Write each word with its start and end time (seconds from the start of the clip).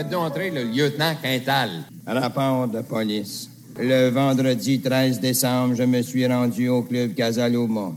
Le 0.00 0.62
lieutenant 0.62 1.14
Quintal. 1.20 1.70
Rapport 2.06 2.68
de 2.68 2.82
police. 2.82 3.50
Le 3.78 4.10
vendredi 4.10 4.80
13 4.80 5.18
décembre, 5.18 5.74
je 5.74 5.82
me 5.82 6.02
suis 6.02 6.24
rendu 6.26 6.68
au 6.68 6.82
club 6.82 7.14
Casaluma. 7.14 7.92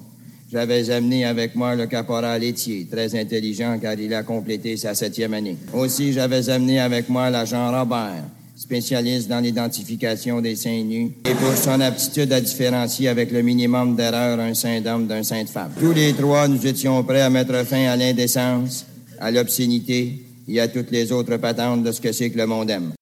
J'avais 0.51 0.89
amené 0.89 1.25
avec 1.25 1.55
moi 1.55 1.75
le 1.75 1.85
caporal 1.85 2.43
Etier, 2.43 2.87
très 2.91 3.15
intelligent 3.15 3.77
car 3.79 3.93
il 3.93 4.13
a 4.15 4.23
complété 4.23 4.77
sa 4.77 4.95
septième 4.95 5.35
année. 5.35 5.57
Aussi, 5.73 6.11
j'avais 6.11 6.49
amené 6.49 6.79
avec 6.79 7.07
moi 7.07 7.29
l'agent 7.29 7.71
Robert, 7.71 8.23
spécialiste 8.55 9.29
dans 9.29 9.39
l'identification 9.39 10.41
des 10.41 10.55
seins 10.55 10.83
nus, 10.83 11.11
et 11.23 11.35
pour 11.35 11.55
son 11.55 11.79
aptitude 11.81 12.33
à 12.33 12.41
différencier 12.41 13.09
avec 13.09 13.31
le 13.31 13.43
minimum 13.43 13.95
d'erreur 13.95 14.39
un 14.39 14.55
saint 14.55 14.81
d'homme 14.81 15.05
d'un 15.05 15.23
saint 15.23 15.43
de 15.43 15.49
femme. 15.49 15.71
Tous 15.79 15.93
les 15.93 16.13
trois, 16.13 16.47
nous 16.47 16.65
étions 16.65 17.03
prêts 17.03 17.21
à 17.21 17.29
mettre 17.29 17.63
fin 17.65 17.85
à 17.87 17.95
l'indécence, 17.95 18.87
à 19.19 19.29
l'obscénité 19.29 20.25
et 20.47 20.59
à 20.59 20.67
toutes 20.67 20.91
les 20.91 21.11
autres 21.11 21.37
patentes 21.37 21.83
de 21.83 21.91
ce 21.91 22.01
que 22.01 22.11
c'est 22.11 22.31
que 22.31 22.37
le 22.37 22.47
monde 22.47 22.69
aime. 22.69 22.93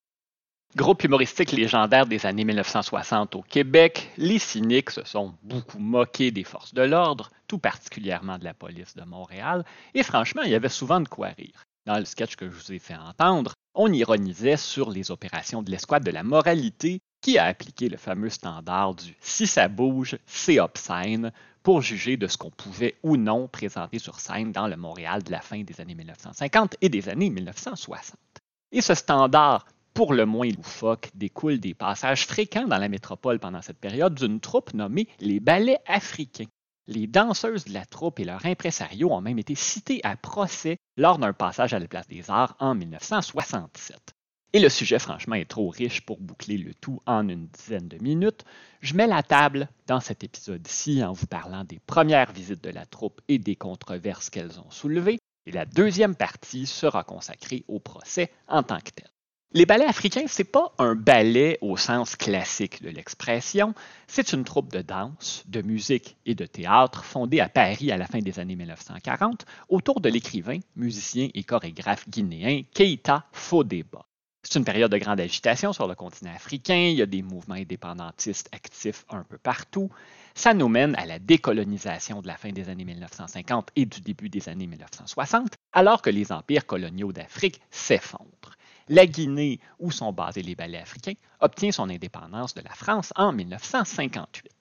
Groupe 0.75 1.03
humoristique 1.03 1.51
légendaire 1.51 2.05
des 2.05 2.27
années 2.27 2.45
1960 2.45 3.35
au 3.35 3.41
Québec, 3.41 4.11
les 4.17 4.37
cyniques 4.37 4.91
se 4.91 5.03
sont 5.03 5.33
beaucoup 5.41 5.79
moqués 5.79 6.29
des 6.29 6.43
forces 6.43 6.75
de 6.75 6.83
l'ordre, 6.83 7.31
tout 7.47 7.57
particulièrement 7.57 8.37
de 8.37 8.43
la 8.43 8.53
police 8.53 8.95
de 8.95 9.03
Montréal, 9.03 9.65
et 9.95 10.03
franchement, 10.03 10.43
il 10.43 10.51
y 10.51 10.55
avait 10.55 10.69
souvent 10.69 11.01
de 11.01 11.07
quoi 11.07 11.29
rire. 11.29 11.63
Dans 11.87 11.97
le 11.97 12.05
sketch 12.05 12.35
que 12.35 12.47
je 12.47 12.53
vous 12.53 12.71
ai 12.71 12.77
fait 12.77 12.95
entendre, 12.95 13.53
on 13.73 13.91
ironisait 13.91 14.57
sur 14.57 14.91
les 14.91 15.09
opérations 15.09 15.63
de 15.63 15.71
l'escouade 15.71 16.03
de 16.03 16.11
la 16.11 16.21
moralité 16.21 16.99
qui 17.21 17.37
a 17.37 17.45
appliqué 17.45 17.89
le 17.89 17.97
fameux 17.97 18.29
standard 18.29 18.95
du 18.95 19.15
si 19.19 19.47
ça 19.47 19.67
bouge, 19.67 20.17
c'est 20.25 20.59
obscène 20.59 21.31
pour 21.63 21.81
juger 21.81 22.17
de 22.17 22.27
ce 22.27 22.37
qu'on 22.37 22.51
pouvait 22.51 22.95
ou 23.03 23.17
non 23.17 23.47
présenter 23.47 23.99
sur 23.99 24.19
scène 24.19 24.51
dans 24.51 24.67
le 24.67 24.77
Montréal 24.77 25.23
de 25.23 25.31
la 25.31 25.41
fin 25.41 25.61
des 25.61 25.81
années 25.81 25.95
1950 25.95 26.77
et 26.81 26.89
des 26.89 27.09
années 27.09 27.29
1960. 27.29 28.15
Et 28.71 28.81
ce 28.81 28.93
standard 28.93 29.65
pour 29.93 30.13
le 30.13 30.25
moins 30.25 30.49
loufoque, 30.49 31.09
découle 31.13 31.59
des 31.59 31.73
passages 31.73 32.25
fréquents 32.25 32.67
dans 32.67 32.77
la 32.77 32.87
métropole 32.87 33.37
pendant 33.37 33.61
cette 33.61 33.79
période 33.79 34.15
d'une 34.15 34.39
troupe 34.39 34.73
nommée 34.73 35.09
les 35.19 35.41
Ballets 35.41 35.79
africains. 35.87 36.45
Les 36.87 37.05
danseuses 37.05 37.65
de 37.65 37.73
la 37.73 37.85
troupe 37.85 38.19
et 38.19 38.23
leur 38.23 38.45
impresario 38.45 39.11
ont 39.11 39.19
même 39.19 39.39
été 39.39 39.55
cités 39.55 39.99
à 40.03 40.15
procès 40.15 40.77
lors 40.95 41.19
d'un 41.19 41.33
passage 41.33 41.73
à 41.73 41.79
la 41.79 41.87
Place 41.87 42.07
des 42.07 42.31
Arts 42.31 42.55
en 42.59 42.75
1967. 42.75 44.13
Et 44.51 44.59
le 44.59 44.69
sujet, 44.69 44.97
franchement, 44.97 45.35
est 45.35 45.49
trop 45.49 45.69
riche 45.69 46.01
pour 46.01 46.19
boucler 46.19 46.57
le 46.57 46.73
tout 46.73 46.99
en 47.05 47.29
une 47.29 47.45
dizaine 47.47 47.87
de 47.87 47.99
minutes. 48.01 48.45
Je 48.81 48.95
mets 48.95 49.05
la 49.05 49.21
table 49.21 49.69
dans 49.85 49.99
cet 49.99 50.23
épisode-ci 50.23 51.03
en 51.03 51.13
vous 51.13 51.27
parlant 51.27 51.63
des 51.63 51.77
premières 51.85 52.31
visites 52.31 52.63
de 52.63 52.71
la 52.71 52.87
troupe 52.87 53.21
et 53.27 53.37
des 53.37 53.55
controverses 53.55 54.31
qu'elles 54.31 54.59
ont 54.59 54.71
soulevées. 54.71 55.19
Et 55.45 55.51
la 55.51 55.65
deuxième 55.65 56.15
partie 56.15 56.65
sera 56.65 57.03
consacrée 57.03 57.63
au 57.67 57.79
procès 57.79 58.31
en 58.47 58.63
tant 58.63 58.79
que 58.79 58.89
tel. 58.89 59.07
Les 59.51 59.67
ballets 59.67 59.85
africains, 59.85 60.25
c'est 60.27 60.43
pas 60.43 60.73
un 60.79 60.95
ballet 60.95 61.59
au 61.61 61.77
sens 61.77 62.15
classique 62.15 62.81
de 62.81 62.89
l'expression, 62.89 63.73
c'est 64.07 64.33
une 64.33 64.43
troupe 64.43 64.71
de 64.71 64.81
danse, 64.81 65.43
de 65.47 65.61
musique 65.63 66.17
et 66.25 66.35
de 66.35 66.45
théâtre 66.45 67.03
fondée 67.03 67.39
à 67.39 67.49
Paris 67.49 67.91
à 67.91 67.97
la 67.97 68.05
fin 68.05 68.19
des 68.19 68.39
années 68.39 68.55
1940 68.55 69.45
autour 69.67 70.01
de 70.01 70.09
l'écrivain, 70.09 70.59
musicien 70.75 71.29
et 71.33 71.43
chorégraphe 71.43 72.07
guinéen 72.09 72.61
Keita 72.73 73.25
Fodeba. 73.31 74.08
C'est 74.51 74.57
une 74.57 74.65
période 74.65 74.91
de 74.91 74.97
grande 74.97 75.19
agitation 75.19 75.73
sur 75.73 75.87
le 75.87 75.93
continent 75.93 76.33
africain, 76.33 76.87
il 76.89 76.97
y 76.97 77.03
a 77.03 77.05
des 77.05 77.21
mouvements 77.21 77.53
indépendantistes 77.53 78.49
actifs 78.51 79.05
un 79.11 79.23
peu 79.23 79.37
partout. 79.37 79.91
Ça 80.33 80.55
nous 80.55 80.67
mène 80.67 80.95
à 80.95 81.05
la 81.05 81.19
décolonisation 81.19 82.23
de 82.23 82.25
la 82.25 82.35
fin 82.35 82.51
des 82.51 82.67
années 82.67 82.83
1950 82.83 83.69
et 83.75 83.85
du 83.85 84.01
début 84.01 84.27
des 84.27 84.49
années 84.49 84.65
1960, 84.65 85.53
alors 85.71 86.01
que 86.01 86.09
les 86.09 86.31
empires 86.31 86.65
coloniaux 86.65 87.11
d'Afrique 87.11 87.61
s'effondrent 87.69 88.55
la 88.87 89.05
Guinée, 89.05 89.59
où 89.77 89.91
sont 89.91 90.13
basés 90.13 90.41
les 90.41 90.55
ballets 90.55 90.79
africains, 90.79 91.13
obtient 91.41 91.71
son 91.71 91.87
indépendance 91.87 92.55
de 92.55 92.61
la 92.61 92.73
France 92.73 93.13
en 93.15 93.31
1958. 93.31 94.51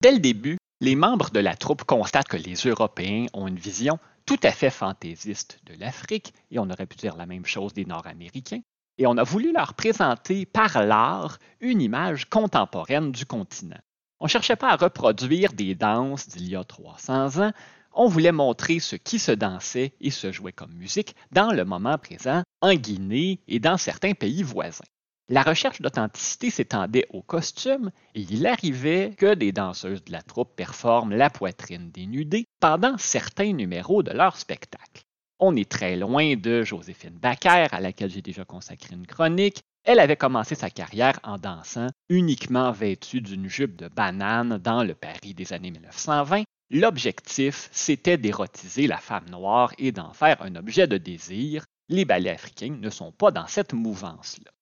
Dès 0.00 0.12
le 0.12 0.20
début, 0.20 0.56
les 0.80 0.94
membres 0.94 1.30
de 1.30 1.40
la 1.40 1.56
troupe 1.56 1.82
constatent 1.82 2.28
que 2.28 2.36
les 2.36 2.54
Européens 2.54 3.26
ont 3.32 3.48
une 3.48 3.58
vision 3.58 3.98
tout 4.24 4.38
à 4.44 4.52
fait 4.52 4.70
fantaisiste 4.70 5.58
de 5.66 5.74
l'Afrique, 5.74 6.32
et 6.52 6.60
on 6.60 6.70
aurait 6.70 6.86
pu 6.86 6.96
dire 6.96 7.16
la 7.16 7.26
même 7.26 7.44
chose 7.44 7.72
des 7.72 7.86
Nord-Américains, 7.86 8.60
et 8.98 9.06
on 9.06 9.16
a 9.16 9.22
voulu 9.22 9.52
leur 9.52 9.74
présenter 9.74 10.46
par 10.46 10.82
l'art 10.82 11.38
une 11.60 11.80
image 11.80 12.28
contemporaine 12.28 13.12
du 13.12 13.26
continent. 13.26 13.80
On 14.20 14.26
ne 14.26 14.30
cherchait 14.30 14.56
pas 14.56 14.70
à 14.70 14.76
reproduire 14.76 15.52
des 15.52 15.74
danses 15.74 16.28
d'il 16.28 16.48
y 16.48 16.56
a 16.56 16.64
300 16.64 17.42
ans, 17.42 17.52
on 17.94 18.06
voulait 18.06 18.32
montrer 18.32 18.78
ce 18.78 18.96
qui 18.96 19.18
se 19.18 19.32
dansait 19.32 19.92
et 20.00 20.10
se 20.10 20.32
jouait 20.32 20.52
comme 20.52 20.72
musique 20.72 21.14
dans 21.30 21.52
le 21.52 21.64
moment 21.64 21.98
présent 21.98 22.42
en 22.60 22.74
Guinée 22.74 23.40
et 23.48 23.58
dans 23.58 23.76
certains 23.76 24.14
pays 24.14 24.42
voisins. 24.42 24.84
La 25.28 25.42
recherche 25.42 25.80
d'authenticité 25.80 26.50
s'étendait 26.50 27.06
aux 27.10 27.22
costumes 27.22 27.90
et 28.14 28.22
il 28.22 28.46
arrivait 28.46 29.14
que 29.16 29.34
des 29.34 29.52
danseuses 29.52 30.04
de 30.04 30.12
la 30.12 30.22
troupe 30.22 30.56
performent 30.56 31.14
la 31.14 31.30
poitrine 31.30 31.90
dénudée 31.90 32.46
pendant 32.60 32.98
certains 32.98 33.52
numéros 33.52 34.02
de 34.02 34.12
leur 34.12 34.36
spectacle. 34.36 35.04
On 35.44 35.56
est 35.56 35.68
très 35.68 35.96
loin 35.96 36.36
de 36.36 36.62
Joséphine 36.62 37.18
Baker, 37.18 37.66
à 37.72 37.80
laquelle 37.80 38.12
j'ai 38.12 38.22
déjà 38.22 38.44
consacré 38.44 38.94
une 38.94 39.08
chronique. 39.08 39.64
Elle 39.82 39.98
avait 39.98 40.16
commencé 40.16 40.54
sa 40.54 40.70
carrière 40.70 41.18
en 41.24 41.36
dansant 41.36 41.88
uniquement 42.08 42.70
vêtue 42.70 43.20
d'une 43.20 43.48
jupe 43.48 43.74
de 43.74 43.88
banane 43.88 44.58
dans 44.58 44.84
le 44.84 44.94
Paris 44.94 45.34
des 45.34 45.52
années 45.52 45.72
1920 45.72 46.44
L'objectif, 46.70 47.68
c'était 47.72 48.18
d'érotiser 48.18 48.86
la 48.86 48.98
femme 48.98 49.28
noire 49.30 49.72
et 49.78 49.90
d'en 49.90 50.12
faire 50.12 50.40
un 50.42 50.54
objet 50.54 50.86
de 50.86 50.96
désir. 50.96 51.64
Les 51.88 52.04
ballets 52.04 52.30
africains 52.30 52.76
ne 52.80 52.88
sont 52.88 53.10
pas 53.10 53.32
dans 53.32 53.48
cette 53.48 53.72
mouvance-là. 53.72 54.52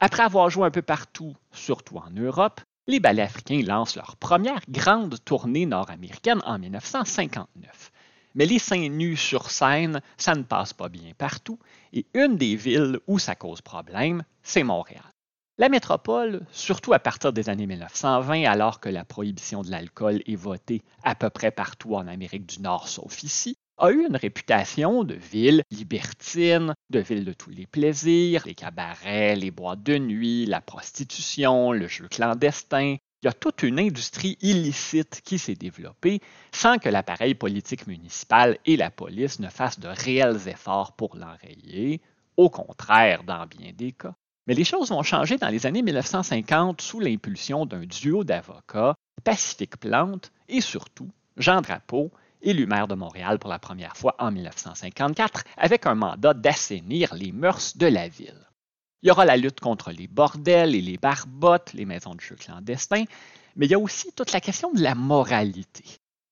Après 0.00 0.22
avoir 0.22 0.48
joué 0.48 0.64
un 0.64 0.70
peu 0.70 0.80
partout, 0.80 1.36
surtout 1.52 1.98
en 1.98 2.08
Europe, 2.12 2.62
les 2.86 2.98
ballets 2.98 3.20
africains 3.20 3.60
lancent 3.62 3.96
leur 3.96 4.16
première 4.16 4.62
grande 4.70 5.22
tournée 5.22 5.66
nord-américaine 5.66 6.40
en 6.46 6.58
1959. 6.58 7.92
Mais 8.34 8.46
les 8.46 8.58
seins 8.58 8.88
nus 8.88 9.16
sur 9.16 9.50
scène, 9.50 10.00
ça 10.16 10.34
ne 10.34 10.42
passe 10.42 10.72
pas 10.72 10.88
bien 10.88 11.12
partout, 11.16 11.58
et 11.92 12.06
une 12.14 12.36
des 12.36 12.56
villes 12.56 13.00
où 13.06 13.18
ça 13.18 13.34
cause 13.34 13.60
problème, 13.60 14.22
c'est 14.42 14.62
Montréal. 14.62 15.02
La 15.58 15.68
métropole, 15.68 16.40
surtout 16.52 16.94
à 16.94 16.98
partir 16.98 17.34
des 17.34 17.50
années 17.50 17.66
1920, 17.66 18.44
alors 18.44 18.80
que 18.80 18.88
la 18.88 19.04
prohibition 19.04 19.60
de 19.60 19.70
l'alcool 19.70 20.22
est 20.26 20.36
votée 20.36 20.82
à 21.02 21.14
peu 21.14 21.28
près 21.28 21.50
partout 21.50 21.96
en 21.96 22.06
Amérique 22.06 22.46
du 22.46 22.62
Nord, 22.62 22.88
sauf 22.88 23.22
ici, 23.22 23.56
a 23.76 23.90
eu 23.90 24.06
une 24.06 24.16
réputation 24.16 25.04
de 25.04 25.14
ville 25.14 25.62
libertine, 25.70 26.74
de 26.90 27.00
ville 27.00 27.24
de 27.24 27.32
tous 27.32 27.50
les 27.50 27.66
plaisirs, 27.66 28.44
les 28.46 28.54
cabarets, 28.54 29.36
les 29.36 29.50
boîtes 29.50 29.82
de 29.82 29.98
nuit, 29.98 30.46
la 30.46 30.60
prostitution, 30.60 31.72
le 31.72 31.88
jeu 31.88 32.08
clandestin. 32.08 32.96
Il 33.22 33.26
y 33.26 33.28
a 33.28 33.34
toute 33.34 33.62
une 33.62 33.78
industrie 33.78 34.38
illicite 34.40 35.20
qui 35.22 35.38
s'est 35.38 35.54
développée 35.54 36.22
sans 36.52 36.78
que 36.78 36.88
l'appareil 36.88 37.34
politique 37.34 37.86
municipal 37.86 38.56
et 38.64 38.78
la 38.78 38.90
police 38.90 39.40
ne 39.40 39.50
fassent 39.50 39.78
de 39.78 39.88
réels 39.88 40.48
efforts 40.48 40.92
pour 40.92 41.16
l'enrayer, 41.16 42.00
au 42.38 42.48
contraire 42.48 43.22
dans 43.24 43.44
bien 43.44 43.72
des 43.74 43.92
cas. 43.92 44.14
Mais 44.46 44.54
les 44.54 44.64
choses 44.64 44.88
vont 44.88 45.02
changer 45.02 45.36
dans 45.36 45.50
les 45.50 45.66
années 45.66 45.82
1950 45.82 46.80
sous 46.80 46.98
l'impulsion 46.98 47.66
d'un 47.66 47.84
duo 47.84 48.24
d'avocats, 48.24 48.94
Pacifique 49.22 49.76
Plante 49.76 50.32
et 50.48 50.62
surtout 50.62 51.10
Jean 51.36 51.60
Drapeau, 51.60 52.10
élu 52.40 52.66
maire 52.66 52.88
de 52.88 52.94
Montréal 52.94 53.38
pour 53.38 53.50
la 53.50 53.58
première 53.58 53.98
fois 53.98 54.16
en 54.18 54.30
1954, 54.30 55.44
avec 55.58 55.84
un 55.84 55.94
mandat 55.94 56.32
d'assainir 56.32 57.14
les 57.14 57.32
mœurs 57.32 57.76
de 57.76 57.86
la 57.86 58.08
ville. 58.08 58.49
Il 59.02 59.08
y 59.08 59.10
aura 59.10 59.24
la 59.24 59.36
lutte 59.36 59.60
contre 59.60 59.92
les 59.92 60.08
bordels 60.08 60.74
et 60.74 60.80
les 60.80 60.98
barbottes, 60.98 61.72
les 61.72 61.86
maisons 61.86 62.14
de 62.14 62.20
jeux 62.20 62.36
clandestins, 62.36 63.04
mais 63.56 63.66
il 63.66 63.70
y 63.70 63.74
a 63.74 63.78
aussi 63.78 64.12
toute 64.12 64.32
la 64.32 64.40
question 64.40 64.72
de 64.72 64.82
la 64.82 64.94
moralité. 64.94 65.84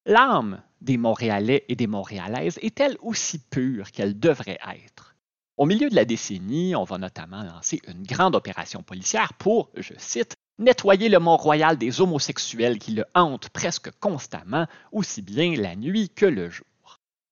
L'âme 0.05 0.62
des 0.81 0.97
Montréalais 0.97 1.65
et 1.69 1.77
des 1.77 1.87
Montréalaises 1.87 2.59
est-elle 2.62 2.97
aussi 3.01 3.39
pure 3.39 3.91
qu'elle 3.91 4.19
devrait 4.19 4.59
être? 4.84 5.15
Au 5.56 5.67
milieu 5.67 5.91
de 5.91 5.97
la 5.97 6.05
décennie, 6.05 6.76
on 6.76 6.85
va 6.85 6.99
notamment 6.99 7.43
lancer 7.43 7.81
une 7.88 8.05
grande 8.05 8.37
opération 8.37 8.82
policière 8.82 9.32
pour, 9.35 9.70
je 9.76 9.94
cite, 9.97 10.37
nettoyer 10.59 11.09
le 11.09 11.19
Mont-Royal 11.19 11.76
des 11.76 12.00
homosexuels 12.00 12.79
qui 12.79 12.93
le 12.93 13.05
hantent 13.15 13.49
presque 13.49 13.91
constamment, 13.99 14.67
aussi 14.93 15.23
bien 15.23 15.56
la 15.56 15.75
nuit 15.75 16.11
que 16.11 16.26
le 16.26 16.50
jour. 16.50 16.67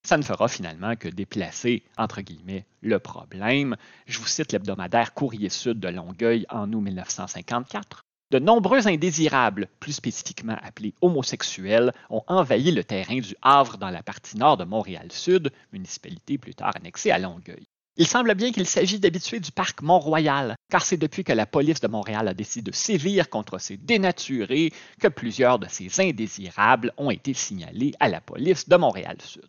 Ça 0.06 0.16
ne 0.16 0.22
fera 0.22 0.46
finalement 0.46 0.94
que 0.94 1.08
déplacer, 1.08 1.82
entre 1.98 2.20
guillemets, 2.20 2.64
le 2.80 3.00
problème. 3.00 3.74
Je 4.06 4.20
vous 4.20 4.26
cite 4.28 4.52
l'hebdomadaire 4.52 5.14
Courrier 5.14 5.48
Sud 5.48 5.80
de 5.80 5.88
Longueuil 5.88 6.46
en 6.48 6.72
août 6.72 6.80
1954. 6.80 8.04
De 8.30 8.38
nombreux 8.38 8.86
indésirables, 8.86 9.66
plus 9.80 9.94
spécifiquement 9.94 10.56
appelés 10.62 10.94
homosexuels, 11.00 11.92
ont 12.08 12.22
envahi 12.28 12.70
le 12.70 12.84
terrain 12.84 13.18
du 13.18 13.34
Havre 13.42 13.78
dans 13.78 13.90
la 13.90 14.04
partie 14.04 14.36
nord 14.36 14.56
de 14.56 14.62
Montréal-Sud, 14.62 15.50
municipalité 15.72 16.38
plus 16.38 16.54
tard 16.54 16.76
annexée 16.76 17.10
à 17.10 17.18
Longueuil. 17.18 17.66
Il 17.96 18.06
semble 18.06 18.36
bien 18.36 18.52
qu'il 18.52 18.66
s'agit 18.66 19.00
d'habitués 19.00 19.40
du 19.40 19.50
parc 19.50 19.82
Mont-Royal, 19.82 20.54
car 20.70 20.84
c'est 20.84 20.98
depuis 20.98 21.24
que 21.24 21.32
la 21.32 21.46
police 21.46 21.80
de 21.80 21.88
Montréal 21.88 22.28
a 22.28 22.34
décidé 22.34 22.70
de 22.70 22.76
sévir 22.76 23.28
contre 23.28 23.58
ces 23.58 23.76
dénaturés 23.76 24.72
que 25.00 25.08
plusieurs 25.08 25.58
de 25.58 25.66
ces 25.68 26.00
indésirables 26.00 26.92
ont 26.96 27.10
été 27.10 27.34
signalés 27.34 27.92
à 27.98 28.08
la 28.08 28.20
police 28.20 28.68
de 28.68 28.76
Montréal-Sud. 28.76 29.42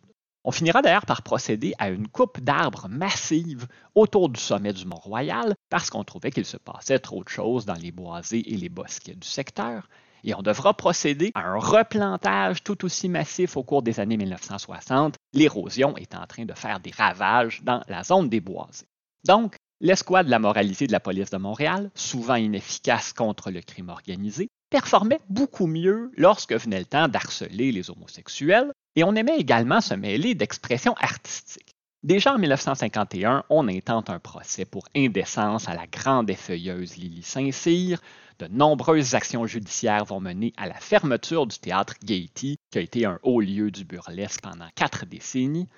On 0.48 0.50
finira 0.50 0.80
d'ailleurs 0.80 1.04
par 1.04 1.20
procéder 1.20 1.74
à 1.78 1.90
une 1.90 2.08
coupe 2.08 2.40
d'arbres 2.40 2.88
massive 2.88 3.66
autour 3.94 4.30
du 4.30 4.40
sommet 4.40 4.72
du 4.72 4.86
Mont-Royal 4.86 5.52
parce 5.68 5.90
qu'on 5.90 6.04
trouvait 6.04 6.30
qu'il 6.30 6.46
se 6.46 6.56
passait 6.56 6.98
trop 7.00 7.22
de 7.22 7.28
choses 7.28 7.66
dans 7.66 7.74
les 7.74 7.92
boisés 7.92 8.50
et 8.50 8.56
les 8.56 8.70
bosquets 8.70 9.14
du 9.14 9.28
secteur. 9.28 9.90
Et 10.24 10.34
on 10.34 10.40
devra 10.40 10.72
procéder 10.72 11.32
à 11.34 11.42
un 11.42 11.58
replantage 11.58 12.64
tout 12.64 12.86
aussi 12.86 13.10
massif 13.10 13.58
au 13.58 13.62
cours 13.62 13.82
des 13.82 14.00
années 14.00 14.16
1960, 14.16 15.16
l'érosion 15.34 15.94
est 15.98 16.14
en 16.14 16.26
train 16.26 16.46
de 16.46 16.54
faire 16.54 16.80
des 16.80 16.92
ravages 16.92 17.60
dans 17.62 17.82
la 17.86 18.02
zone 18.02 18.30
des 18.30 18.40
boisés. 18.40 18.88
Donc, 19.26 19.54
l'escouade 19.82 20.24
de 20.24 20.30
la 20.30 20.38
moralité 20.38 20.86
de 20.86 20.92
la 20.92 21.00
police 21.00 21.28
de 21.28 21.36
Montréal, 21.36 21.90
souvent 21.94 22.36
inefficace 22.36 23.12
contre 23.12 23.50
le 23.50 23.60
crime 23.60 23.90
organisé, 23.90 24.48
performait 24.70 25.20
beaucoup 25.28 25.66
mieux 25.66 26.10
lorsque 26.16 26.52
venait 26.52 26.80
le 26.80 26.84
temps 26.84 27.08
d'harceler 27.08 27.72
les 27.72 27.90
homosexuels, 27.90 28.72
et 28.96 29.04
on 29.04 29.14
aimait 29.14 29.38
également 29.38 29.80
se 29.80 29.94
mêler 29.94 30.34
d'expressions 30.34 30.94
artistiques. 30.94 31.74
Déjà 32.04 32.34
en 32.34 32.38
1951, 32.38 33.44
on 33.50 33.66
intente 33.66 34.08
un 34.08 34.20
procès 34.20 34.64
pour 34.64 34.84
indécence 34.94 35.68
à 35.68 35.74
la 35.74 35.86
grande 35.86 36.30
effeuilleuse 36.30 36.96
Lily 36.96 37.22
Saint-Cyr. 37.22 38.00
De 38.38 38.46
nombreuses 38.46 39.16
actions 39.16 39.46
judiciaires 39.46 40.04
vont 40.04 40.20
mener 40.20 40.52
à 40.56 40.68
la 40.68 40.74
fermeture 40.74 41.46
du 41.48 41.58
théâtre 41.58 41.94
Gaiety, 42.04 42.56
qui 42.70 42.78
a 42.78 42.82
été 42.82 43.04
un 43.04 43.18
haut 43.24 43.40
lieu 43.40 43.72
du 43.72 43.84
burlesque 43.84 44.42
pendant 44.42 44.68
quatre 44.76 45.06
décennies. 45.06 45.68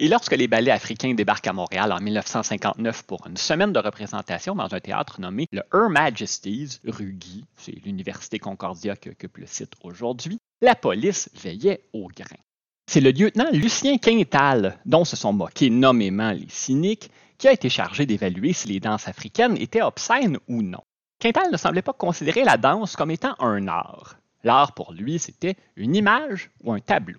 Et 0.00 0.06
lorsque 0.06 0.36
les 0.36 0.46
ballets 0.46 0.70
africains 0.70 1.12
débarquent 1.12 1.48
à 1.48 1.52
Montréal 1.52 1.90
en 1.90 1.98
1959 1.98 3.02
pour 3.02 3.26
une 3.26 3.36
semaine 3.36 3.72
de 3.72 3.80
représentation 3.80 4.54
dans 4.54 4.72
un 4.72 4.78
théâtre 4.78 5.20
nommé 5.20 5.46
le 5.50 5.62
Her 5.74 5.90
Majesty's, 5.90 6.80
rue 6.86 7.14
Guy, 7.14 7.44
c'est 7.56 7.84
l'Université 7.84 8.38
Concordia 8.38 8.94
qui 8.94 9.08
occupe 9.08 9.38
le 9.38 9.46
site 9.46 9.72
aujourd'hui, 9.82 10.38
la 10.62 10.76
police 10.76 11.28
veillait 11.42 11.82
au 11.92 12.06
grain. 12.06 12.38
C'est 12.86 13.00
le 13.00 13.10
lieutenant 13.10 13.50
Lucien 13.52 13.98
Quintal, 13.98 14.78
dont 14.86 15.04
se 15.04 15.16
sont 15.16 15.32
moqués 15.32 15.68
nommément 15.68 16.30
les 16.30 16.48
cyniques, 16.48 17.10
qui 17.36 17.48
a 17.48 17.52
été 17.52 17.68
chargé 17.68 18.06
d'évaluer 18.06 18.52
si 18.52 18.68
les 18.68 18.78
danses 18.78 19.08
africaines 19.08 19.56
étaient 19.56 19.82
obscènes 19.82 20.38
ou 20.46 20.62
non. 20.62 20.82
Quintal 21.18 21.50
ne 21.50 21.56
semblait 21.56 21.82
pas 21.82 21.92
considérer 21.92 22.44
la 22.44 22.56
danse 22.56 22.94
comme 22.94 23.10
étant 23.10 23.34
un 23.40 23.66
art. 23.66 24.16
L'art 24.44 24.74
pour 24.74 24.92
lui, 24.92 25.18
c'était 25.18 25.56
une 25.74 25.96
image 25.96 26.50
ou 26.62 26.72
un 26.72 26.78
tableau. 26.78 27.18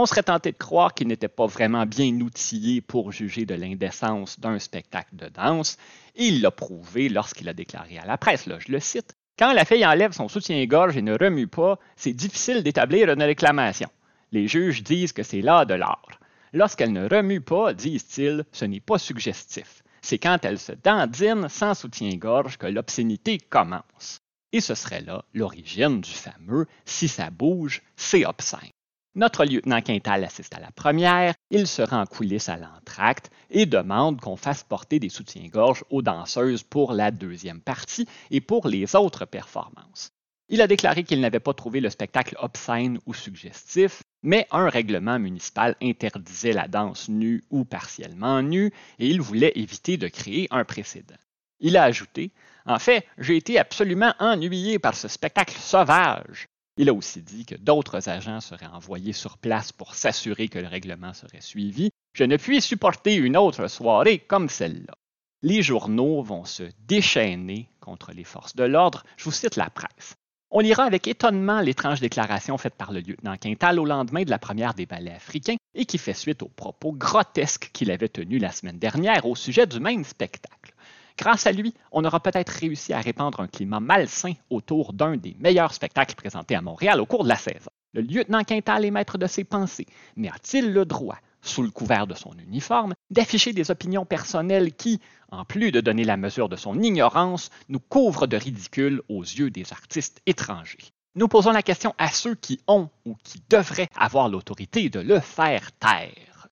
On 0.00 0.06
serait 0.06 0.22
tenté 0.22 0.52
de 0.52 0.56
croire 0.56 0.94
qu'il 0.94 1.08
n'était 1.08 1.26
pas 1.26 1.46
vraiment 1.46 1.84
bien 1.84 2.14
outillé 2.20 2.80
pour 2.80 3.10
juger 3.10 3.46
de 3.46 3.56
l'indécence 3.56 4.38
d'un 4.38 4.60
spectacle 4.60 5.16
de 5.16 5.28
danse, 5.28 5.76
il 6.14 6.40
l'a 6.40 6.52
prouvé 6.52 7.08
lorsqu'il 7.08 7.48
a 7.48 7.52
déclaré 7.52 7.98
à 7.98 8.06
la 8.06 8.16
presse, 8.16 8.46
là, 8.46 8.60
je 8.60 8.70
le 8.70 8.78
cite, 8.78 9.16
Quand 9.36 9.52
la 9.52 9.64
fille 9.64 9.84
enlève 9.84 10.12
son 10.12 10.28
soutien-gorge 10.28 10.96
et 10.96 11.02
ne 11.02 11.18
remue 11.18 11.48
pas, 11.48 11.80
c'est 11.96 12.12
difficile 12.12 12.62
d'établir 12.62 13.10
une 13.10 13.24
réclamation. 13.24 13.88
Les 14.30 14.46
juges 14.46 14.84
disent 14.84 15.12
que 15.12 15.24
c'est 15.24 15.42
là 15.42 15.64
de 15.64 15.74
l'art. 15.74 16.20
Lorsqu'elle 16.52 16.92
ne 16.92 17.08
remue 17.08 17.40
pas, 17.40 17.74
disent-ils, 17.74 18.44
ce 18.52 18.66
n'est 18.66 18.78
pas 18.78 18.98
suggestif. 18.98 19.82
C'est 20.00 20.18
quand 20.18 20.44
elle 20.44 20.60
se 20.60 20.70
dandine 20.70 21.48
sans 21.48 21.74
soutien-gorge 21.74 22.56
que 22.56 22.68
l'obscénité 22.68 23.38
commence. 23.38 24.20
Et 24.52 24.60
ce 24.60 24.76
serait 24.76 25.00
là 25.00 25.24
l'origine 25.34 26.00
du 26.02 26.12
fameux 26.12 26.66
Si 26.84 27.08
ça 27.08 27.30
bouge, 27.30 27.82
c'est 27.96 28.24
obscène. 28.24 28.70
Notre 29.14 29.44
lieutenant 29.44 29.80
Quintal 29.80 30.22
assiste 30.22 30.54
à 30.54 30.60
la 30.60 30.70
première, 30.70 31.34
il 31.50 31.66
se 31.66 31.82
rend 31.82 32.02
en 32.02 32.06
coulisses 32.06 32.48
à 32.48 32.56
l'entracte 32.56 33.30
et 33.50 33.66
demande 33.66 34.20
qu'on 34.20 34.36
fasse 34.36 34.62
porter 34.62 35.00
des 35.00 35.08
soutiens-gorge 35.08 35.84
aux 35.90 36.02
danseuses 36.02 36.62
pour 36.62 36.92
la 36.92 37.10
deuxième 37.10 37.60
partie 37.60 38.06
et 38.30 38.40
pour 38.40 38.68
les 38.68 38.94
autres 38.94 39.24
performances. 39.24 40.12
Il 40.50 40.62
a 40.62 40.66
déclaré 40.66 41.04
qu'il 41.04 41.20
n'avait 41.20 41.40
pas 41.40 41.52
trouvé 41.52 41.80
le 41.80 41.90
spectacle 41.90 42.36
obscène 42.40 42.98
ou 43.06 43.12
suggestif, 43.12 44.02
mais 44.22 44.46
un 44.50 44.68
règlement 44.68 45.18
municipal 45.18 45.76
interdisait 45.82 46.52
la 46.52 46.68
danse 46.68 47.08
nue 47.08 47.44
ou 47.50 47.64
partiellement 47.64 48.42
nue 48.42 48.72
et 48.98 49.08
il 49.08 49.20
voulait 49.20 49.52
éviter 49.56 49.96
de 49.96 50.08
créer 50.08 50.48
un 50.50 50.64
précédent. 50.64 51.18
Il 51.60 51.76
a 51.76 51.84
ajouté 51.84 52.30
En 52.66 52.78
fait, 52.78 53.06
j'ai 53.18 53.36
été 53.36 53.58
absolument 53.58 54.14
ennuyé 54.20 54.78
par 54.78 54.94
ce 54.94 55.08
spectacle 55.08 55.56
sauvage. 55.58 56.48
Il 56.80 56.88
a 56.88 56.94
aussi 56.94 57.22
dit 57.22 57.44
que 57.44 57.56
d'autres 57.56 58.08
agents 58.08 58.40
seraient 58.40 58.66
envoyés 58.66 59.12
sur 59.12 59.36
place 59.36 59.72
pour 59.72 59.96
s'assurer 59.96 60.48
que 60.48 60.60
le 60.60 60.68
règlement 60.68 61.12
serait 61.12 61.40
suivi. 61.40 61.90
Je 62.12 62.22
ne 62.22 62.36
puis 62.36 62.60
supporter 62.60 63.16
une 63.16 63.36
autre 63.36 63.66
soirée 63.66 64.20
comme 64.20 64.48
celle-là. 64.48 64.94
Les 65.42 65.60
journaux 65.60 66.22
vont 66.22 66.44
se 66.44 66.62
déchaîner 66.86 67.68
contre 67.80 68.12
les 68.12 68.22
forces 68.22 68.54
de 68.54 68.62
l'ordre. 68.62 69.02
Je 69.16 69.24
vous 69.24 69.32
cite 69.32 69.56
la 69.56 69.70
presse. 69.70 70.14
On 70.52 70.60
lira 70.60 70.84
avec 70.84 71.08
étonnement 71.08 71.60
l'étrange 71.60 72.00
déclaration 72.00 72.56
faite 72.58 72.76
par 72.76 72.92
le 72.92 73.00
lieutenant 73.00 73.36
Quintal 73.36 73.80
au 73.80 73.84
lendemain 73.84 74.22
de 74.22 74.30
la 74.30 74.38
première 74.38 74.74
des 74.74 74.86
ballets 74.86 75.10
africains 75.10 75.56
et 75.74 75.84
qui 75.84 75.98
fait 75.98 76.14
suite 76.14 76.44
aux 76.44 76.48
propos 76.48 76.92
grotesques 76.92 77.70
qu'il 77.72 77.90
avait 77.90 78.08
tenus 78.08 78.40
la 78.40 78.52
semaine 78.52 78.78
dernière 78.78 79.26
au 79.26 79.34
sujet 79.34 79.66
du 79.66 79.80
même 79.80 80.04
spectacle. 80.04 80.74
Grâce 81.18 81.48
à 81.48 81.52
lui, 81.52 81.74
on 81.90 82.04
aura 82.04 82.20
peut-être 82.20 82.50
réussi 82.50 82.92
à 82.92 83.00
répandre 83.00 83.40
un 83.40 83.48
climat 83.48 83.80
malsain 83.80 84.34
autour 84.50 84.92
d'un 84.92 85.16
des 85.16 85.36
meilleurs 85.40 85.74
spectacles 85.74 86.14
présentés 86.14 86.54
à 86.54 86.62
Montréal 86.62 87.00
au 87.00 87.06
cours 87.06 87.24
de 87.24 87.28
la 87.28 87.36
saison. 87.36 87.70
Le 87.92 88.02
lieutenant 88.02 88.44
Quintal 88.44 88.84
est 88.84 88.92
maître 88.92 89.18
de 89.18 89.26
ses 89.26 89.42
pensées, 89.42 89.86
mais 90.14 90.28
a-t-il 90.28 90.72
le 90.72 90.84
droit, 90.84 91.18
sous 91.42 91.62
le 91.62 91.70
couvert 91.70 92.06
de 92.06 92.14
son 92.14 92.32
uniforme, 92.38 92.94
d'afficher 93.10 93.52
des 93.52 93.72
opinions 93.72 94.04
personnelles 94.04 94.72
qui, 94.72 95.00
en 95.32 95.44
plus 95.44 95.72
de 95.72 95.80
donner 95.80 96.04
la 96.04 96.16
mesure 96.16 96.48
de 96.48 96.56
son 96.56 96.80
ignorance, 96.80 97.50
nous 97.68 97.80
couvrent 97.80 98.28
de 98.28 98.36
ridicule 98.36 99.02
aux 99.08 99.22
yeux 99.22 99.50
des 99.50 99.72
artistes 99.72 100.22
étrangers? 100.26 100.92
Nous 101.16 101.26
posons 101.26 101.50
la 101.50 101.62
question 101.62 101.96
à 101.98 102.08
ceux 102.08 102.36
qui 102.36 102.60
ont 102.68 102.90
ou 103.04 103.16
qui 103.24 103.42
devraient 103.50 103.88
avoir 103.96 104.28
l'autorité 104.28 104.88
de 104.88 105.00
le 105.00 105.18
faire 105.18 105.72
taire. 105.72 106.46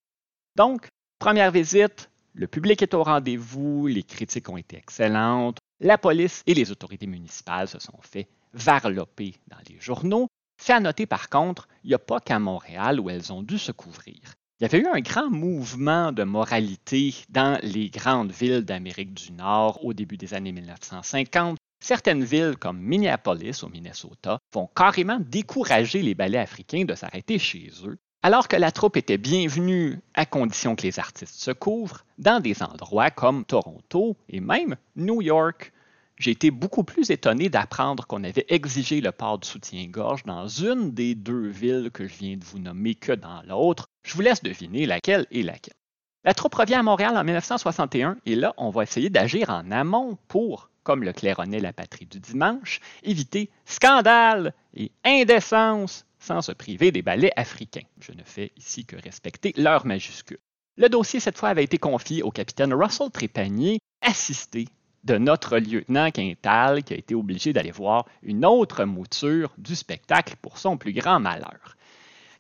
Donc, 0.57 0.89
première 1.21 1.53
visite, 1.53 2.11
le 2.37 2.47
public 2.47 2.83
est 2.83 2.93
au 2.93 3.03
rendez-vous, 3.03 3.87
les 3.87 4.03
critiques 4.03 4.51
ont 4.51 4.59
été 4.59 4.77
excellentes, 4.77 5.57
la 5.81 5.97
police 5.97 6.43
et 6.47 6.53
les 6.53 6.71
autorités 6.71 7.07
municipales 7.07 7.67
se 7.67 7.79
sont 7.79 7.99
fait 8.03 8.29
varloper 8.53 9.35
dans 9.49 9.57
les 9.71 9.81
journaux. 9.81 10.29
C'est 10.61 10.75
à 10.75 10.81
noter 10.81 11.07
par 11.07 11.31
contre, 11.31 11.67
il 11.83 11.89
n'y 11.89 11.95
a 11.95 11.99
pas 11.99 12.21
qu'à 12.21 12.39
Montréal 12.39 13.01
où 13.01 13.09
elles 13.09 13.33
ont 13.33 13.43
dû 13.43 13.59
se 13.59 13.73
couvrir. 13.73 14.21
Il 14.61 14.63
y 14.63 14.67
avait 14.67 14.81
eu 14.81 14.87
un 14.87 15.01
grand 15.01 15.31
mouvement 15.31 16.13
de 16.13 16.25
moralité 16.25 17.15
dans 17.31 17.59
les 17.63 17.89
grandes 17.89 18.33
villes 18.33 18.65
d'Amérique 18.65 19.15
du 19.15 19.33
Nord 19.33 19.83
au 19.83 19.95
début 19.95 20.19
des 20.19 20.35
années 20.35 20.53
1950. 20.53 21.57
Certaines 21.83 22.25
villes 22.25 22.57
comme 22.59 22.79
Minneapolis 22.79 23.63
au 23.63 23.69
Minnesota 23.69 24.39
vont 24.53 24.69
carrément 24.75 25.21
décourager 25.21 26.03
les 26.03 26.15
ballets 26.15 26.39
africains 26.39 26.85
de 26.85 26.95
s'arrêter 26.95 27.39
chez 27.39 27.71
eux 27.85 27.99
alors 28.27 28.49
que 28.49 28.57
la 28.57 28.73
troupe 28.73 28.97
était 28.97 29.19
bienvenue 29.19 30.01
à 30.15 30.27
condition 30.27 30.75
que 30.75 30.83
les 30.83 30.99
artistes 30.99 31.41
se 31.41 31.53
couvrent 31.53 32.05
dans 32.19 32.41
des 32.41 32.61
endroits 32.61 33.13
comme 33.13 33.45
Toronto 33.45 34.17
et 34.29 34.41
même 34.41 34.75
New 34.97 35.23
York. 35.23 35.73
J'ai 36.19 36.33
été 36.33 36.51
beaucoup 36.51 36.83
plus 36.83 37.13
étonné 37.13 37.49
d'apprendre 37.51 38.05
qu'on 38.05 38.25
avait 38.25 38.47
exigé 38.49 39.01
le 39.01 39.13
port 39.13 39.39
du 39.39 39.47
soutien-gorge 39.49 40.25
dans 40.25 40.49
une 40.49 40.91
des 40.91 41.15
deux 41.15 41.47
villes 41.47 41.93
que 41.93 42.09
je 42.09 42.15
viens 42.17 42.37
de 42.37 42.43
vous 42.43 42.59
nommer 42.59 42.97
que 42.97 43.13
dans 43.13 43.43
l'autre. 43.47 43.87
Je 44.03 44.15
vous 44.15 44.23
laisse 44.23 44.43
deviner 44.43 44.87
laquelle 44.87 45.29
est 45.31 45.43
laquelle. 45.43 45.77
La 46.25 46.35
troupe 46.35 46.57
revient 46.57 46.75
à 46.75 46.83
Montréal 46.83 47.17
en 47.17 47.23
1961 47.23 48.17
et 48.27 48.35
là, 48.35 48.55
on 48.57 48.71
va 48.71 48.83
essayer 48.83 49.09
d'agir 49.09 49.51
en 49.51 49.71
amont 49.71 50.19
pour, 50.27 50.71
comme 50.83 51.05
le 51.05 51.13
claironnait 51.13 51.61
la 51.61 51.73
patrie 51.73 52.07
du 52.07 52.19
dimanche, 52.19 52.81
éviter 53.05 53.51
scandale 53.67 54.53
et 54.75 54.91
indécence 55.05 56.06
sans 56.27 56.43
se 56.43 56.53
priver 56.53 56.91
des 56.91 57.03
ballets 57.03 57.33
africains. 57.37 57.87
Je 58.01 58.13
ne 58.13 58.25
fais 58.25 58.53
ici 58.57 58.85
que 58.85 58.97
respecter 58.97 59.55
leur 59.57 59.87
majuscule. 59.87 60.39
Le 60.77 60.89
dossier, 60.89 61.21
cette 61.21 61.39
fois, 61.39 61.51
avait 61.51 61.65
été 61.65 61.79
confié 61.79 62.23
au 62.23 62.31
capitaine 62.31 62.75
Russell 62.75 63.11
Trépanier, 63.11 63.79
assisté 64.03 64.67
de 65.05 65.17
notre 65.19 65.59
lieutenant 65.59 66.11
Quintal, 66.11 66.83
qui 66.83 66.95
a 66.95 66.97
été 66.97 67.15
obligé 67.15 67.53
d'aller 67.53 67.71
voir 67.71 68.07
une 68.23 68.45
autre 68.45 68.85
mouture 68.85 69.55
du 69.57 69.77
spectacle 69.77 70.35
pour 70.43 70.59
son 70.59 70.77
plus 70.77 70.93
grand 70.93 71.21
malheur. 71.21 71.77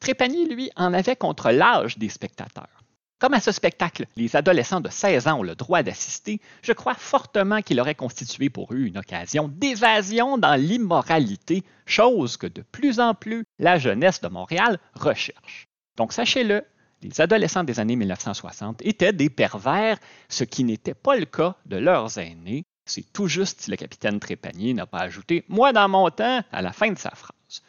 Trépanier, 0.00 0.46
lui, 0.46 0.70
en 0.76 0.92
avait 0.92 1.16
contre 1.16 1.50
l'âge 1.50 1.96
des 1.96 2.08
spectateurs. 2.08 2.75
Comme 3.18 3.32
à 3.32 3.40
ce 3.40 3.50
spectacle, 3.50 4.06
les 4.16 4.36
adolescents 4.36 4.80
de 4.80 4.90
16 4.90 5.26
ans 5.26 5.38
ont 5.38 5.42
le 5.42 5.54
droit 5.54 5.82
d'assister, 5.82 6.38
je 6.62 6.72
crois 6.72 6.94
fortement 6.94 7.62
qu'il 7.62 7.80
aurait 7.80 7.94
constitué 7.94 8.50
pour 8.50 8.74
eux 8.74 8.80
une 8.80 8.98
occasion 8.98 9.48
d'évasion 9.48 10.36
dans 10.36 10.54
l'immoralité, 10.54 11.64
chose 11.86 12.36
que 12.36 12.46
de 12.46 12.60
plus 12.60 13.00
en 13.00 13.14
plus 13.14 13.44
la 13.58 13.78
jeunesse 13.78 14.20
de 14.20 14.28
Montréal 14.28 14.78
recherche. 14.92 15.66
Donc 15.96 16.12
sachez-le, 16.12 16.62
les 17.00 17.20
adolescents 17.22 17.64
des 17.64 17.80
années 17.80 17.96
1960 17.96 18.84
étaient 18.84 19.14
des 19.14 19.30
pervers, 19.30 19.98
ce 20.28 20.44
qui 20.44 20.64
n'était 20.64 20.94
pas 20.94 21.16
le 21.16 21.24
cas 21.24 21.56
de 21.64 21.76
leurs 21.76 22.18
aînés. 22.18 22.64
C'est 22.84 23.12
tout 23.14 23.28
juste 23.28 23.62
si 23.62 23.70
le 23.70 23.78
capitaine 23.78 24.20
Trépanier 24.20 24.74
n'a 24.74 24.86
pas 24.86 25.00
ajouté 25.00 25.44
Moi 25.48 25.72
dans 25.72 25.88
mon 25.88 26.10
temps 26.10 26.42
à 26.52 26.60
la 26.60 26.72
fin 26.72 26.90
de 26.90 26.98
sa 26.98 27.10
phrase. 27.10 27.62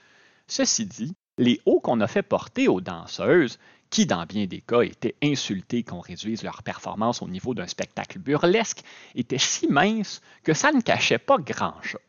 Ceci 0.48 0.86
dit, 0.86 1.16
les 1.38 1.62
hauts 1.66 1.80
qu'on 1.80 2.02
a 2.02 2.08
fait 2.08 2.24
porter 2.24 2.68
aux 2.68 2.82
danseuses 2.82 3.60
qui, 3.90 4.06
dans 4.06 4.26
bien 4.26 4.46
des 4.46 4.62
cas, 4.62 4.82
étaient 4.82 5.16
insultés 5.24 5.84
qu'on 5.84 6.00
réduise 6.00 6.44
leur 6.44 6.64
performance 6.64 7.22
au 7.22 7.28
niveau 7.28 7.54
d'un 7.54 7.68
spectacle 7.68 8.20
burlesque, 8.20 8.84
étaient 9.16 9.38
si 9.38 9.68
minces 9.68 10.22
que 10.44 10.54
ça 10.54 10.72
ne 10.72 10.82
cachait 10.82 11.18
pas 11.18 11.38
grand-chose. 11.38 12.02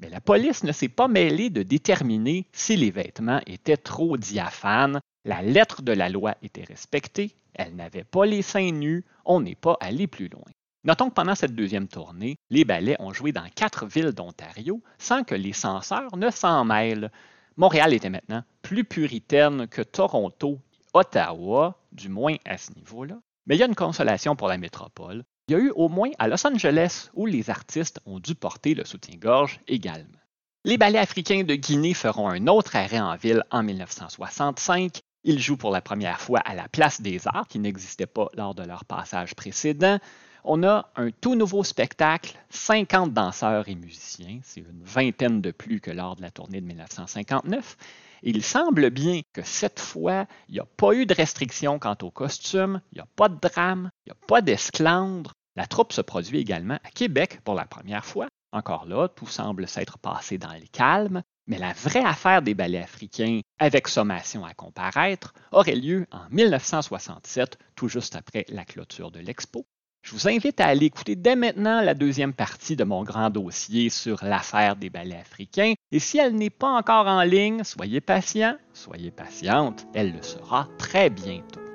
Mais 0.00 0.08
la 0.08 0.20
police 0.20 0.62
ne 0.62 0.72
s'est 0.72 0.88
pas 0.88 1.08
mêlée 1.08 1.50
de 1.50 1.62
déterminer 1.62 2.46
si 2.52 2.76
les 2.76 2.90
vêtements 2.90 3.40
étaient 3.46 3.76
trop 3.76 4.16
diaphanes. 4.16 5.00
La 5.24 5.42
lettre 5.42 5.82
de 5.82 5.92
la 5.92 6.08
loi 6.08 6.36
était 6.42 6.64
respectée, 6.64 7.34
elle 7.54 7.74
n'avait 7.74 8.04
pas 8.04 8.24
les 8.24 8.42
seins 8.42 8.70
nus, 8.70 9.04
on 9.24 9.40
n'est 9.40 9.56
pas 9.56 9.76
allé 9.80 10.06
plus 10.06 10.28
loin. 10.28 10.44
Notons 10.84 11.10
que 11.10 11.14
pendant 11.14 11.34
cette 11.34 11.56
deuxième 11.56 11.88
tournée, 11.88 12.36
les 12.50 12.64
ballets 12.64 12.96
ont 13.00 13.12
joué 13.12 13.32
dans 13.32 13.48
quatre 13.54 13.86
villes 13.86 14.12
d'Ontario 14.12 14.80
sans 14.96 15.24
que 15.24 15.34
les 15.34 15.52
censeurs 15.52 16.16
ne 16.16 16.30
s'en 16.30 16.64
mêlent. 16.64 17.10
Montréal 17.56 17.92
était 17.92 18.10
maintenant 18.10 18.44
plus 18.62 18.84
puritaine 18.84 19.66
que 19.66 19.82
Toronto, 19.82 20.60
Ottawa, 20.94 21.78
du 21.92 22.08
moins 22.08 22.36
à 22.44 22.58
ce 22.58 22.72
niveau-là. 22.72 23.16
Mais 23.46 23.56
il 23.56 23.58
y 23.58 23.62
a 23.62 23.66
une 23.66 23.74
consolation 23.74 24.36
pour 24.36 24.48
la 24.48 24.58
métropole. 24.58 25.24
Il 25.48 25.52
y 25.52 25.54
a 25.54 25.58
eu 25.58 25.70
au 25.70 25.88
moins 25.88 26.10
à 26.18 26.28
Los 26.28 26.46
Angeles 26.46 27.10
où 27.14 27.24
les 27.24 27.48
artistes 27.48 28.00
ont 28.04 28.18
dû 28.18 28.34
porter 28.34 28.74
le 28.74 28.84
soutien-gorge 28.84 29.60
également. 29.66 30.18
Les 30.64 30.76
ballets 30.76 30.98
africains 30.98 31.44
de 31.44 31.54
Guinée 31.54 31.94
feront 31.94 32.28
un 32.28 32.46
autre 32.48 32.76
arrêt 32.76 33.00
en 33.00 33.16
ville 33.16 33.42
en 33.50 33.62
1965. 33.62 35.00
Ils 35.24 35.40
jouent 35.40 35.56
pour 35.56 35.70
la 35.70 35.80
première 35.80 36.20
fois 36.20 36.40
à 36.40 36.54
la 36.54 36.68
Place 36.68 37.00
des 37.00 37.26
Arts, 37.26 37.48
qui 37.48 37.58
n'existait 37.58 38.06
pas 38.06 38.28
lors 38.34 38.54
de 38.54 38.62
leur 38.64 38.84
passage 38.84 39.34
précédent. 39.34 39.98
On 40.44 40.62
a 40.62 40.90
un 40.96 41.10
tout 41.10 41.34
nouveau 41.34 41.64
spectacle, 41.64 42.38
50 42.50 43.12
danseurs 43.12 43.68
et 43.68 43.74
musiciens, 43.74 44.38
c'est 44.42 44.60
une 44.60 44.82
vingtaine 44.84 45.40
de 45.40 45.50
plus 45.50 45.80
que 45.80 45.90
lors 45.90 46.16
de 46.16 46.22
la 46.22 46.30
tournée 46.30 46.60
de 46.60 46.66
1959. 46.66 47.76
il 48.22 48.42
semble 48.42 48.90
bien 48.90 49.20
que 49.32 49.42
cette 49.42 49.80
fois, 49.80 50.26
il 50.48 50.54
n'y 50.54 50.60
a 50.60 50.66
pas 50.76 50.92
eu 50.92 51.06
de 51.06 51.14
restrictions 51.14 51.78
quant 51.78 51.96
aux 52.02 52.10
costumes, 52.10 52.80
il 52.92 52.96
n'y 52.96 53.02
a 53.02 53.08
pas 53.16 53.28
de 53.28 53.38
drame, 53.40 53.90
il 54.06 54.10
n'y 54.10 54.12
a 54.12 54.26
pas 54.26 54.40
d'esclandre. 54.40 55.32
La 55.56 55.66
troupe 55.66 55.92
se 55.92 56.00
produit 56.00 56.38
également 56.38 56.78
à 56.84 56.90
Québec 56.90 57.40
pour 57.42 57.54
la 57.54 57.64
première 57.64 58.04
fois. 58.04 58.28
Encore 58.52 58.86
là, 58.86 59.08
tout 59.08 59.26
semble 59.26 59.66
s'être 59.68 59.98
passé 59.98 60.38
dans 60.38 60.52
le 60.52 60.66
calme, 60.72 61.22
mais 61.48 61.58
la 61.58 61.72
vraie 61.72 62.04
affaire 62.04 62.42
des 62.42 62.54
ballets 62.54 62.82
africains, 62.82 63.40
avec 63.58 63.88
sommation 63.88 64.44
à 64.44 64.54
comparaître, 64.54 65.34
aurait 65.50 65.74
lieu 65.74 66.06
en 66.12 66.28
1967, 66.30 67.58
tout 67.74 67.88
juste 67.88 68.16
après 68.16 68.44
la 68.48 68.64
clôture 68.64 69.10
de 69.10 69.18
l'expo. 69.18 69.66
Je 70.02 70.12
vous 70.12 70.28
invite 70.28 70.60
à 70.60 70.66
aller 70.66 70.86
écouter 70.86 71.16
dès 71.16 71.36
maintenant 71.36 71.80
la 71.80 71.94
deuxième 71.94 72.32
partie 72.32 72.76
de 72.76 72.84
mon 72.84 73.02
grand 73.02 73.30
dossier 73.30 73.90
sur 73.90 74.24
l'affaire 74.24 74.76
des 74.76 74.90
ballets 74.90 75.16
africains. 75.20 75.74
Et 75.92 75.98
si 75.98 76.18
elle 76.18 76.34
n'est 76.34 76.50
pas 76.50 76.70
encore 76.70 77.06
en 77.06 77.22
ligne, 77.22 77.62
soyez 77.64 78.00
patient, 78.00 78.56
soyez 78.72 79.10
patiente, 79.10 79.86
elle 79.94 80.12
le 80.12 80.22
sera 80.22 80.68
très 80.78 81.10
bientôt. 81.10 81.67